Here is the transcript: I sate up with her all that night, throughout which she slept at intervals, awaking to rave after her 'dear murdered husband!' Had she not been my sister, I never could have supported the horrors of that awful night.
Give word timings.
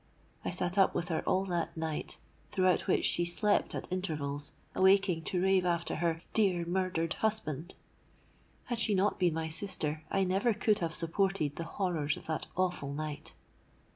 I 0.43 0.49
sate 0.49 0.79
up 0.79 0.95
with 0.95 1.09
her 1.09 1.21
all 1.27 1.45
that 1.45 1.77
night, 1.77 2.17
throughout 2.51 2.87
which 2.87 3.05
she 3.05 3.23
slept 3.23 3.75
at 3.75 3.87
intervals, 3.91 4.51
awaking 4.73 5.21
to 5.25 5.39
rave 5.39 5.63
after 5.63 5.97
her 5.97 6.23
'dear 6.33 6.65
murdered 6.65 7.13
husband!' 7.21 7.75
Had 8.63 8.79
she 8.79 8.95
not 8.95 9.19
been 9.19 9.35
my 9.35 9.47
sister, 9.47 10.01
I 10.09 10.23
never 10.23 10.55
could 10.55 10.79
have 10.79 10.95
supported 10.95 11.55
the 11.55 11.65
horrors 11.77 12.17
of 12.17 12.25
that 12.25 12.47
awful 12.57 12.91
night. 12.95 13.35